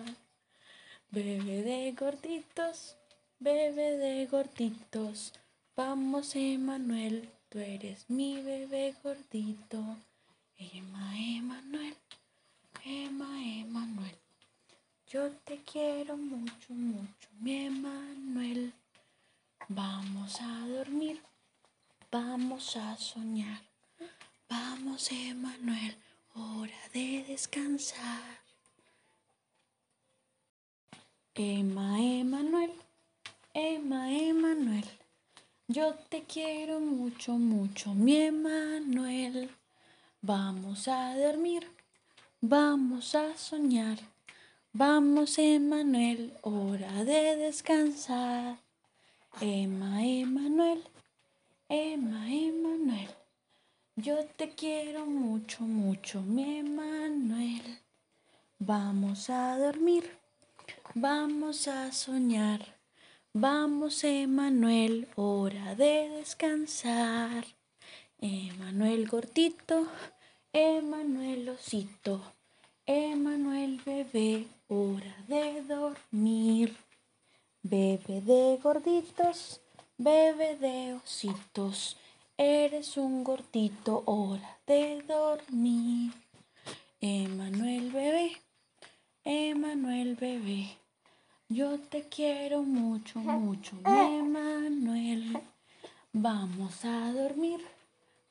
[1.11, 2.97] Bebé de gorditos,
[3.39, 5.33] bebé de gorditos.
[5.77, 9.81] Vamos, Emanuel, tú eres mi bebé gordito.
[10.57, 11.97] Emma, Emanuel,
[12.85, 14.22] Emma, Emanuel.
[15.13, 18.73] Yo te quiero mucho, mucho, mi Emanuel.
[19.69, 21.21] Vamos a dormir,
[22.11, 23.61] vamos a soñar.
[24.49, 25.95] Vamos, Emanuel,
[26.35, 28.41] hora de descansar.
[31.35, 32.73] Emma, Emanuel,
[33.53, 34.89] Emma, Emanuel.
[35.69, 39.51] Yo te quiero mucho, mucho, mi Emanuel.
[40.23, 41.71] Vamos a dormir,
[42.41, 44.12] vamos a soñar.
[44.75, 48.59] Vamos, Emanuel, hora de descansar.
[49.39, 50.83] Emma, Emanuel,
[51.69, 53.11] Emma, Emanuel.
[53.97, 57.81] Yo te quiero mucho, mucho, mi Emanuel.
[58.59, 60.11] Vamos a dormir,
[60.95, 62.81] vamos a soñar.
[63.35, 67.45] Vamos, Emanuel, hora de descansar.
[68.19, 69.87] Emanuel gordito,
[70.51, 72.23] Emanuel osito,
[72.87, 76.75] Emanuel bebé, hora de dormir.
[77.63, 79.61] Bebe de gorditos,
[79.99, 81.97] bebe de ositos,
[82.37, 86.13] eres un gordito, hora de dormir.
[87.01, 88.33] Emanuel bebé,
[89.25, 90.79] Emanuel bebé.
[91.49, 95.39] Yo te quiero mucho, mucho, Emanuel.
[96.13, 97.61] Vamos a dormir,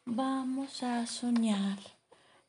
[0.05, 1.77] vamos a soñar.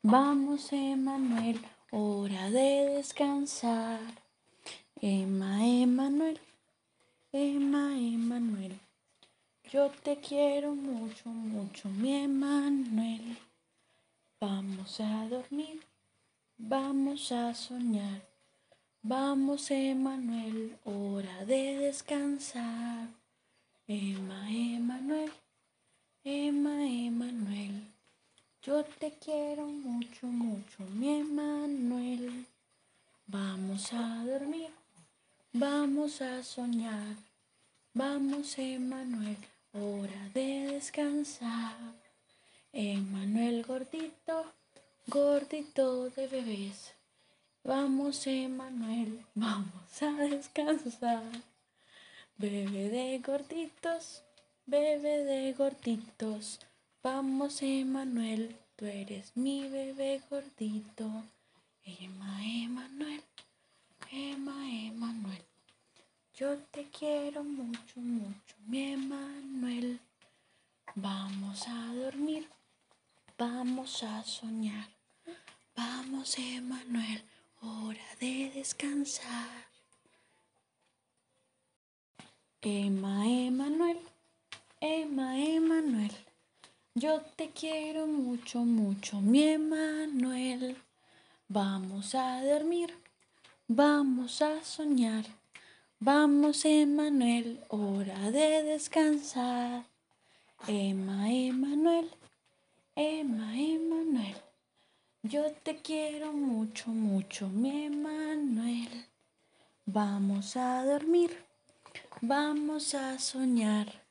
[0.03, 1.61] Vamos, Emanuel,
[1.95, 4.01] hora de descansar.
[5.01, 6.41] Emma, Emanuel,
[7.33, 8.81] Emma, Emanuel.
[9.71, 13.37] Yo te quiero mucho, mucho, mi Emanuel.
[14.41, 15.83] Vamos a dormir,
[16.57, 18.23] vamos a soñar.
[19.03, 23.09] Vamos, Emanuel, hora de descansar.
[23.87, 25.31] Emma, Emanuel,
[26.25, 27.92] Emma, Emanuel.
[28.65, 32.47] Yo te quiero mucho, mucho, mi Emanuel.
[33.27, 34.71] Vamos a dormir,
[35.53, 37.17] vamos a soñar.
[37.93, 39.37] Vamos, Emanuel,
[39.73, 41.77] hora de descansar.
[42.73, 44.53] Emanuel gordito,
[45.09, 46.95] gordito de bebés.
[47.65, 51.25] Vamos, Emanuel, vamos a descansar.
[52.39, 54.23] Bebe de gorditos,
[54.67, 56.61] bebe de gorditos.
[57.05, 61.25] Vamos, Emanuel, tú eres mi bebé gordito.
[61.85, 63.21] Emma, Emanuel,
[64.13, 65.43] Emma, Emanuel.
[66.37, 69.99] Yo te quiero mucho, mucho, mi Emanuel.
[70.95, 72.49] Vamos a dormir,
[73.37, 74.89] vamos a soñar.
[75.75, 77.25] Vamos, Emanuel
[77.63, 79.67] hora de descansar.
[82.61, 83.99] Emma, Emanuel,
[84.81, 86.32] Emma, Emanuel.
[86.95, 90.77] Yo te quiero mucho, mucho, mi Emanuel.
[91.49, 92.93] Vamos a dormir,
[93.67, 95.25] vamos a soñar.
[96.01, 99.87] Vamos, Emanuel, hora de descansar.
[100.69, 102.11] Emma, Emanuel,
[102.95, 104.37] Emma, Emanuel.
[105.23, 109.07] Yo te quiero mucho, mucho, mi Emanuel.
[109.87, 111.43] Vamos a dormir,
[112.21, 114.02] vamos a soñar.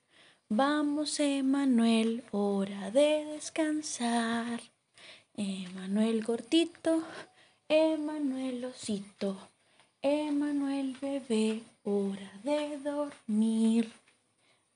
[0.53, 4.59] Vamos, Emanuel, hora de descansar.
[5.37, 7.03] Emanuel gordito,
[7.69, 9.37] Emanuel osito,
[10.01, 13.93] Emanuel bebé, hora de dormir.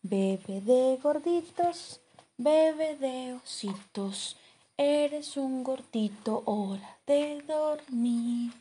[0.01, 1.99] Bebe de gorditos,
[2.37, 4.37] bebe de ositos.
[4.77, 8.53] Eres un gordito, hora de dormir.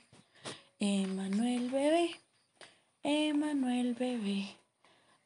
[0.80, 2.10] Emanuel bebé,
[3.04, 4.63] Emanuel bebé.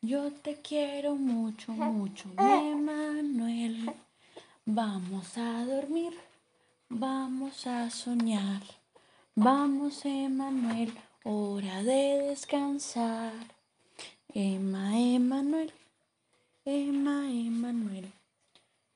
[0.00, 3.92] Yo te quiero mucho, mucho, Emanuel.
[4.64, 6.12] Vamos a dormir,
[6.88, 8.62] vamos a soñar.
[9.34, 13.33] Vamos, Emanuel, hora de descansar.
[14.33, 15.73] Emma, Emanuel,
[16.64, 18.12] Emma, Emanuel.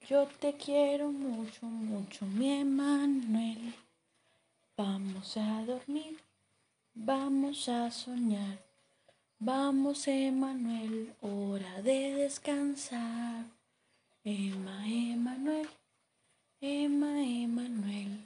[0.08, 3.74] Yo te quiero mucho, mucho, mi Emanuel.
[4.76, 6.20] Vamos a dormir,
[6.94, 8.71] vamos a soñar.
[9.44, 13.44] Vamos, Emanuel, hora de descansar.
[14.24, 15.68] Emma, Emanuel,
[16.60, 18.20] Emma, Emanuel.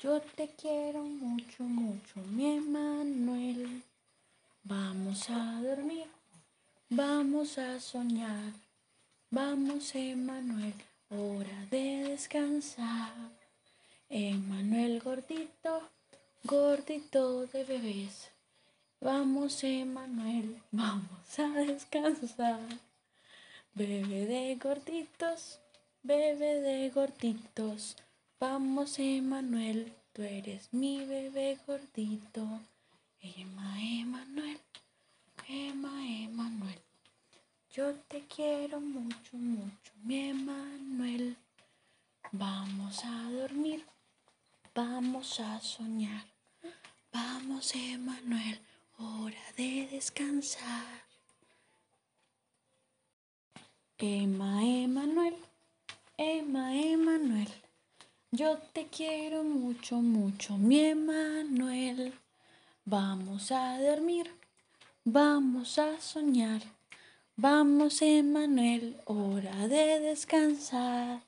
[0.00, 3.84] Yo te quiero mucho, mucho, mi Emanuel.
[4.64, 6.08] Vamos a dormir,
[6.90, 8.52] vamos a soñar.
[9.30, 10.74] Vamos, Emanuel
[11.08, 13.14] hora de descansar.
[14.08, 15.88] Emanuel gordito,
[16.42, 18.31] gordito de bebés.
[19.04, 22.60] Vamos, Emanuel, vamos a descansar.
[23.74, 25.58] Bebe de gorditos,
[26.04, 27.96] bebe de gorditos.
[28.38, 32.46] Vamos, Emanuel, tú eres mi bebé gordito.
[33.20, 34.60] Emma, Emanuel,
[35.48, 36.80] Emma, Emanuel.
[37.72, 41.36] Yo te quiero mucho, mucho, mi Emanuel.
[42.30, 43.84] Vamos a dormir,
[44.72, 46.24] vamos a soñar.
[47.12, 48.60] Vamos, Emanuel,
[49.02, 51.02] hora de descansar.
[53.98, 55.36] Emma, Emanuel,
[56.16, 57.48] Emma, Emanuel.
[58.30, 62.14] Yo te quiero mucho, mucho, mi Emanuel.
[62.84, 64.30] Vamos a dormir,
[65.04, 66.62] vamos a soñar.
[67.36, 71.22] Vamos, Emanuel, hora de descansar.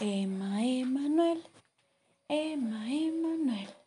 [0.00, 1.42] Emma, Emanuel,
[2.28, 3.77] Emma, Emanuel.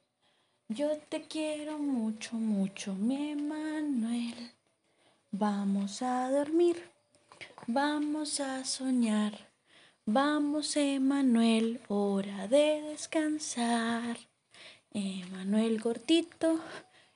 [0.74, 4.54] Yo te quiero mucho, mucho, mi Emanuel.
[5.30, 6.82] Vamos a dormir,
[7.68, 9.34] vamos a soñar.
[10.06, 14.18] Vamos, Emanuel, hora de descansar.
[14.94, 16.62] Emanuel gordito,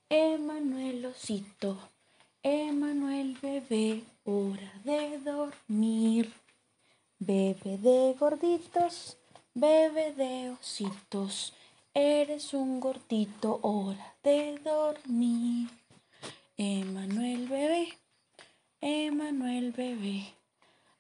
[0.10, 1.78] Emanuel osito,
[2.44, 6.34] Emanuel bebé, hora de dormir.
[7.20, 9.18] Bebe de gorditos,
[9.54, 11.54] bebe de ositos,
[11.96, 15.70] eres un gordito, hora de dormir.
[16.58, 17.88] Emanuel bebé,
[18.82, 20.26] Emanuel bebé.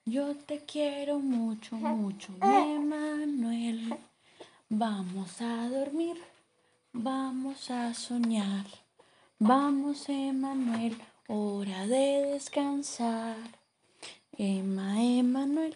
[0.06, 3.98] Yo te quiero mucho, mucho, Emanuel.
[4.70, 6.18] Vamos a dormir,
[6.94, 8.66] vamos a soñar.
[9.38, 13.36] Vamos, Emanuel, hora de descansar.
[14.38, 15.76] Emma, Emanuel,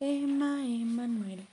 [0.00, 1.46] Emma, Emanuel.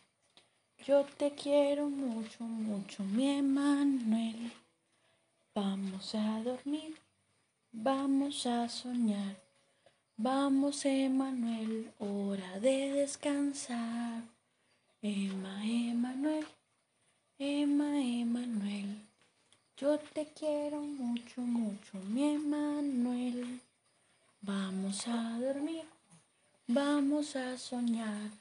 [0.85, 4.51] Yo te quiero mucho, mucho, mi Emanuel.
[5.55, 6.97] Vamos a dormir,
[7.71, 9.37] vamos a soñar.
[10.17, 14.23] Vamos, Emanuel, hora de descansar.
[15.01, 16.45] Emma, Emanuel,
[17.39, 18.97] Emma, Emanuel.
[19.77, 23.61] Yo te quiero mucho, mucho, mi Emanuel.
[24.41, 25.85] Vamos a dormir,
[26.67, 28.31] vamos a soñar.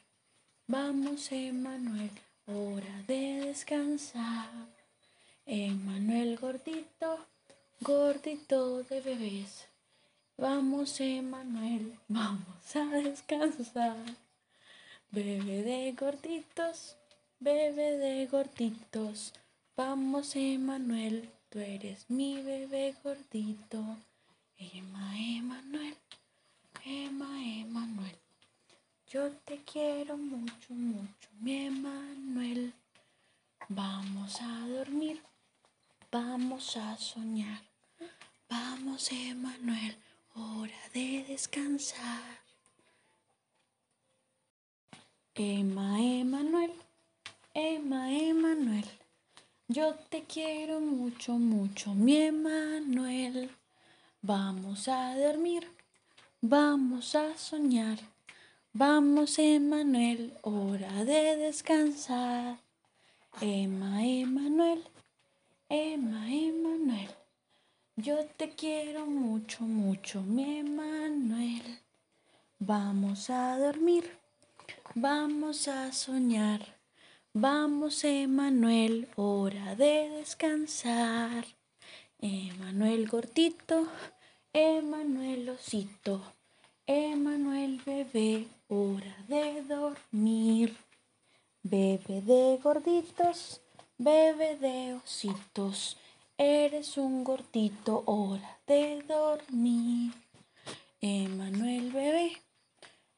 [0.67, 2.11] Vamos, Emanuel,
[2.47, 4.51] hora de descansar.
[5.47, 7.27] Emanuel gordito,
[7.81, 9.67] gordito de bebés.
[10.37, 13.97] Vamos, Emanuel, vamos a descansar.
[15.11, 16.97] Bebe de gorditos,
[17.39, 19.33] bebe de gorditos.
[19.77, 23.99] Vamos, Emanuel, tú eres mi bebé gordito.
[24.57, 25.97] Emma, Emanuel,
[26.85, 27.31] Emma,
[27.61, 28.22] Emanuel.
[29.13, 32.73] Yo te quiero mucho, mucho, mi Emanuel.
[33.69, 35.21] Vamos a dormir,
[36.11, 37.61] vamos a soñar.
[38.49, 39.99] Vamos, Emanuel
[40.35, 42.41] hora de descansar.
[45.35, 46.73] Emma, Emanuel,
[47.53, 48.89] Emma, Emanuel.
[49.69, 53.51] Yo te quiero mucho, mucho, mi Emanuel.
[54.23, 55.71] Vamos a dormir,
[56.41, 58.12] vamos a soñar.
[58.75, 62.59] Vamos, Emanuel, hora de descansar.
[63.43, 64.83] Emma, Emanuel,
[65.69, 67.11] Emma, Emanuel.
[67.97, 71.81] Yo te quiero mucho, mucho, mi Emanuel.
[72.61, 74.11] Vamos a dormir,
[74.95, 76.81] vamos a soñar.
[77.35, 81.45] Vamos, Emanuel, hora de descansar.
[82.21, 83.87] Emanuel gordito,
[84.55, 86.23] Emanuel osito,
[86.87, 90.77] Emanuel bebé, hora de dormir.
[91.63, 93.61] Bebe de gorditos,
[93.99, 95.97] bebe de ositos.
[96.37, 100.13] Eres un gordito, hora de dormir.
[101.01, 102.33] Emanuel bebé,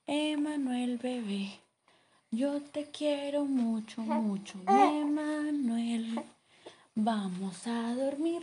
[0.06, 1.58] Emanuel bebé.
[2.30, 6.22] Yo te quiero mucho, mucho, Emanuel.
[6.94, 8.42] Vamos a dormir,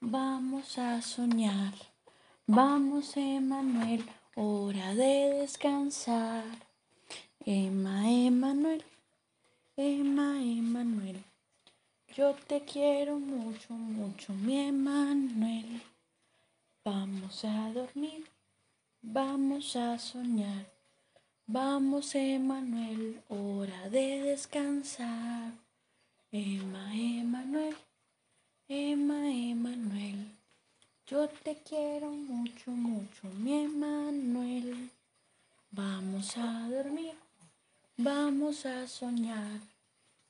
[0.00, 1.74] vamos a soñar.
[2.46, 6.44] Vamos, Emanuel, hora de descansar.
[7.46, 8.84] Emma, Emanuel,
[9.76, 11.24] Emma, Emanuel.
[12.14, 15.80] Yo te quiero mucho, mucho, mi Emanuel.
[16.84, 18.26] Vamos a dormir,
[19.00, 20.66] vamos a soñar.
[21.46, 25.52] Vamos, Emanuel, hora de descansar.
[26.30, 27.76] Emma, Emanuel,
[28.68, 30.35] Emma, Emanuel.
[31.08, 34.90] Yo te quiero mucho, mucho, mi Emanuel.
[35.70, 37.14] Vamos a dormir,
[37.96, 39.60] vamos a soñar.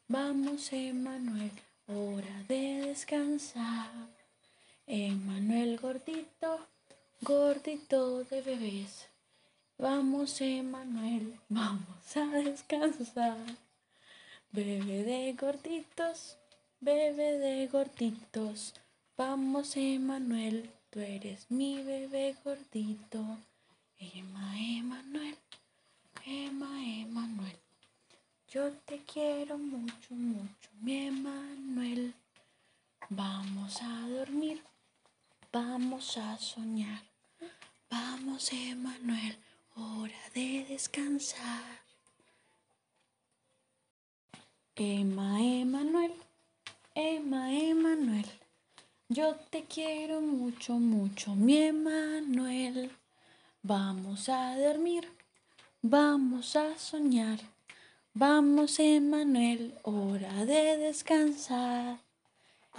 [0.06, 1.52] Vamos, Emanuel
[1.86, 3.90] hora de descansar.
[4.86, 6.66] Emanuel gordito,
[7.22, 9.08] gordito de bebés.
[9.78, 13.38] Vamos, Emanuel, vamos a descansar.
[14.52, 16.36] Bebé de gorditos,
[16.80, 18.74] bebé de gorditos.
[19.18, 23.38] Vamos, Emanuel, tú eres mi bebé gordito.
[23.98, 25.38] Emma, Emanuel,
[26.26, 27.56] Emma, Emanuel.
[28.50, 32.14] Yo te quiero mucho, mucho, mi Emanuel.
[33.08, 34.62] Vamos a dormir,
[35.50, 37.02] vamos a soñar.
[37.88, 39.38] Vamos, Emanuel,
[39.76, 41.80] hora de descansar.
[44.74, 46.12] Emma, Emanuel,
[46.94, 48.45] Emma, Emanuel.
[49.08, 52.90] Yo te quiero mucho, mucho, mi Emanuel.
[53.62, 55.08] Vamos a dormir,
[55.80, 57.38] vamos a soñar.
[58.14, 62.00] Vamos, Emanuel, hora de descansar.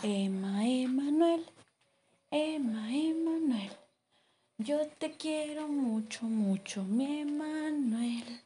[0.04, 1.46] Emma, Emanuel,
[2.30, 3.72] Emma, Emanuel.
[4.58, 8.42] Yo te quiero mucho, mucho, mi Emanuel.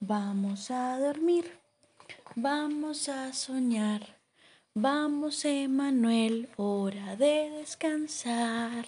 [0.00, 1.56] Vamos a dormir,
[2.34, 4.15] vamos a soñar.
[4.78, 8.84] Vamos, Emanuel, hora de descansar.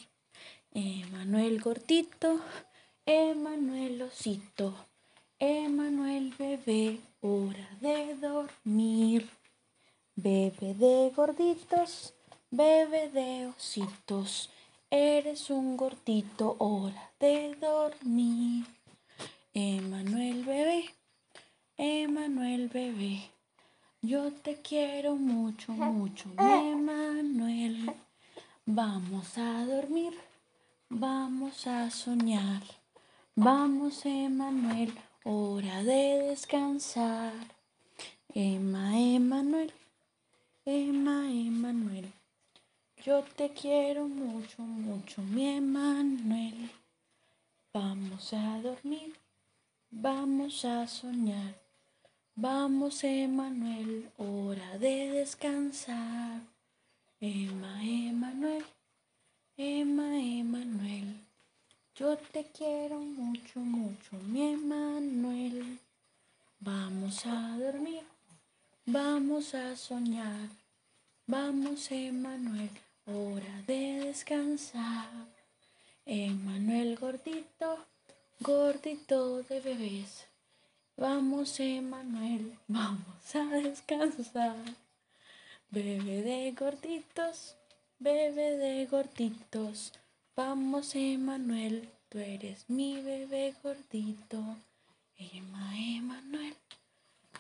[0.74, 2.41] Emanuel gordito,
[3.07, 4.74] Emanuel osito,
[5.39, 9.30] Emanuel bebé, hora de dormir.
[10.14, 12.12] Bebe de gorditos,
[12.51, 14.51] bebe de ositos,
[14.91, 18.66] eres un gordito, hora de dormir.
[19.55, 20.84] Emanuel bebé,
[21.78, 23.30] Emanuel bebé,
[24.09, 27.94] yo te quiero mucho, mucho, Emanuel.
[28.64, 30.14] Vamos a dormir,
[30.88, 32.62] vamos a soñar.
[33.34, 34.94] Vamos, Emanuel,
[35.24, 37.34] hora de descansar.
[38.32, 39.74] Emma, Emanuel,
[40.64, 42.11] Emma, Emanuel.
[43.04, 46.70] Yo te quiero mucho, mucho, mi Emanuel.
[47.74, 49.14] Vamos a dormir,
[49.90, 51.67] vamos a soñar.
[52.41, 56.41] Vamos, Emanuel, hora de descansar.
[57.20, 58.64] Emma, Emanuel,
[59.57, 61.16] Emma, Emanuel.
[61.97, 65.80] Yo te quiero mucho, mucho, mi Emanuel.
[66.61, 68.05] Vamos a dormir,
[68.86, 70.49] vamos a soñar.
[71.26, 72.70] Vamos, Emanuel,
[73.07, 75.11] hora de descansar.
[76.07, 77.84] Emanuel gordito,
[78.39, 80.28] gordito de bebés.
[81.01, 84.57] Vamos, Emanuel, vamos a descansar.
[85.70, 87.55] Bebé de gorditos,
[88.01, 89.92] bebé de gorditos.
[90.34, 94.42] Vamos, Emanuel, tú eres mi bebé gordito.
[95.16, 96.57] Emma, Emanuel,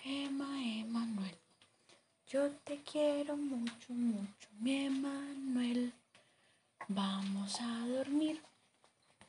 [0.04, 1.36] Emma, Emanuel.
[2.28, 5.92] Yo te quiero mucho, mucho, mi Emanuel.
[6.86, 8.40] Vamos a dormir,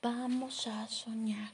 [0.04, 1.52] vamos a soñar.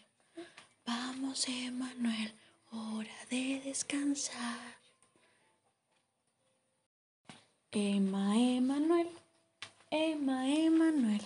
[0.85, 2.33] Vamos, Emanuel,
[2.75, 4.75] hora de descansar.
[7.71, 9.09] Emma, Emanuel,
[9.89, 11.21] Emma, Emanuel.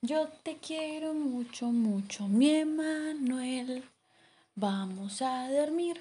[0.00, 3.84] Yo te quiero mucho, mucho, mi Emanuel.
[4.54, 6.00] Vamos a dormir,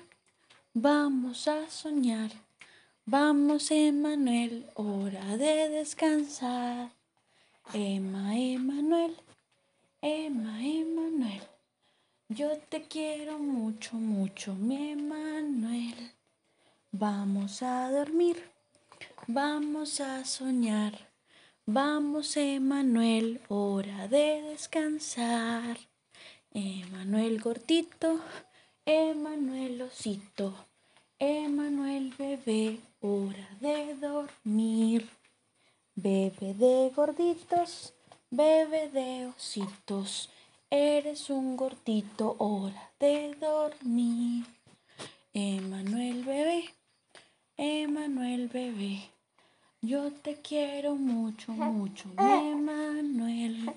[0.74, 2.32] vamos a soñar.
[3.05, 6.91] Vamos, Emanuel, hora de descansar.
[7.74, 9.15] Emma, Emanuel,
[10.01, 11.51] Emma, Emanuel.
[12.34, 16.13] Yo te quiero mucho, mucho, mi Emanuel.
[16.93, 18.41] Vamos a dormir,
[19.27, 20.93] vamos a soñar.
[21.65, 25.77] Vamos, Emanuel, hora de descansar.
[26.53, 28.21] Emanuel gordito,
[28.86, 30.53] Emanuel osito.
[31.19, 35.09] Emanuel bebé, hora de dormir.
[35.95, 37.93] Bebe de gorditos,
[38.29, 40.29] bebe de ositos.
[40.74, 44.45] Eres un gordito, hora de dormir.
[45.34, 46.63] Emanuel bebé,
[47.57, 49.01] Emanuel bebé.
[49.82, 53.69] Yo te quiero mucho, mucho, Emanuel.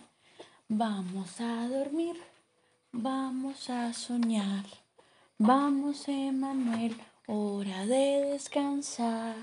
[0.68, 2.14] Vamos a dormir,
[2.92, 4.64] vamos a soñar.
[5.36, 9.34] Vamos, Emanuel hora de descansar.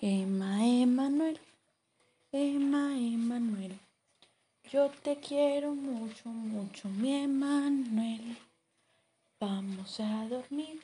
[0.00, 1.38] Emma, Emanuel,
[2.32, 3.78] Emma, Emanuel.
[4.70, 8.36] Yo te quiero mucho, mucho, mi Emanuel.
[9.40, 10.82] Vamos a dormir,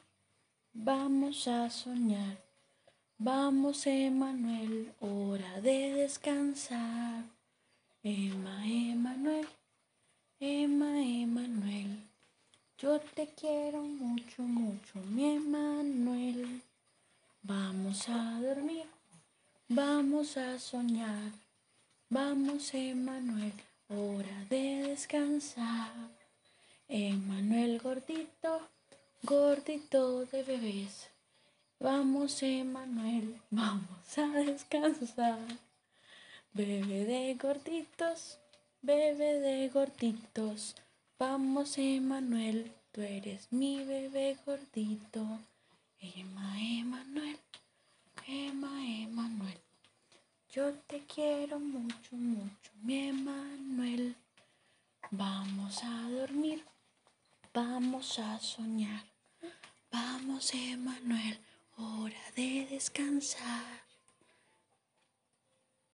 [0.73, 2.39] vamos a soñar.
[3.19, 7.25] Vamos, Emanuel, hora de descansar.
[8.03, 9.47] Emma, Emanuel,
[10.41, 11.99] Emma, Emanuel.
[12.79, 16.63] Yo te quiero mucho, mucho, mi Emanuel.
[17.43, 18.87] Vamos a dormir,
[19.69, 21.33] vamos a soñar.
[22.09, 23.53] Vamos, Emanuel,
[23.89, 25.93] hora de descansar.
[26.89, 28.69] Emanuel gordito,
[29.23, 31.11] gordito de bebés.
[31.81, 35.39] Vamos, Emanuel, vamos a descansar.
[36.53, 38.39] Bebé de gorditos,
[38.81, 40.77] bebé de gorditos.
[41.19, 45.41] Vamos, Emanuel, tú eres mi bebé gordito.
[46.01, 47.39] Emma, Emanuel,
[48.27, 48.73] Emma,
[49.03, 49.64] Emanuel.
[50.55, 54.15] Yo te quiero mucho, mucho, mi Emanuel.
[55.11, 56.65] Vamos a dormir,
[57.53, 59.03] vamos a soñar.
[59.91, 61.41] Vamos, Emanuel,
[61.77, 63.84] hora de descansar.